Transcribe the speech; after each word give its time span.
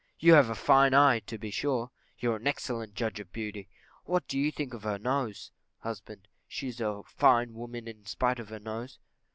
_You 0.17 0.33
have 0.33 0.49
a 0.49 0.55
fine 0.55 0.95
eye, 0.95 1.19
to 1.27 1.37
be 1.37 1.51
sure; 1.51 1.91
you're 2.17 2.37
an 2.37 2.47
excellent 2.47 2.95
judge 2.95 3.19
of 3.19 3.31
beauty; 3.31 3.69
what 4.05 4.27
do 4.27 4.39
you 4.39 4.51
think 4.51 4.73
of 4.73 4.81
her 4.81 4.97
nose? 4.97 5.51
Husband. 5.81 6.27
She's 6.47 6.81
a 6.81 7.03
fine 7.05 7.53
woman 7.53 7.87
in 7.87 8.07
spite 8.07 8.39
of 8.39 8.49
her 8.49 8.57
nose. 8.57 8.97